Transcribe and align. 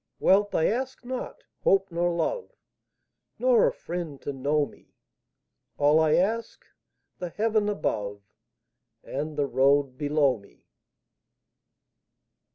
Wealth 0.19 0.55
I 0.55 0.65
ask 0.65 1.05
not, 1.05 1.43
hope 1.59 1.91
nor 1.91 2.09
love, 2.09 2.49
Nor 3.37 3.67
a 3.67 3.71
friend 3.71 4.19
to 4.23 4.33
know 4.33 4.65
me; 4.65 4.95
All 5.77 5.99
I 5.99 6.15
ask, 6.15 6.65
the 7.19 7.29
heaven 7.29 7.69
above 7.69 8.23
And 9.03 9.37
the 9.37 9.45
road 9.45 9.99
below 9.99 10.37
me. 10.39 10.65